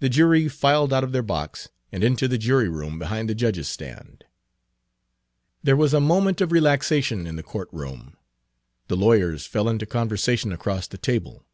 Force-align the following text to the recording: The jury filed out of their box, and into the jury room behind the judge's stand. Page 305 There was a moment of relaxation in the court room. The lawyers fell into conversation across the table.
The 0.00 0.10
jury 0.10 0.46
filed 0.46 0.92
out 0.92 1.04
of 1.04 1.12
their 1.12 1.22
box, 1.22 1.70
and 1.90 2.04
into 2.04 2.28
the 2.28 2.36
jury 2.36 2.68
room 2.68 2.98
behind 2.98 3.30
the 3.30 3.34
judge's 3.34 3.66
stand. 3.66 4.24
Page 4.26 4.26
305 5.64 5.64
There 5.64 5.76
was 5.76 5.94
a 5.94 6.00
moment 6.00 6.42
of 6.42 6.52
relaxation 6.52 7.26
in 7.26 7.36
the 7.36 7.42
court 7.42 7.70
room. 7.72 8.18
The 8.88 8.96
lawyers 8.98 9.46
fell 9.46 9.70
into 9.70 9.86
conversation 9.86 10.52
across 10.52 10.86
the 10.86 10.98
table. 10.98 11.46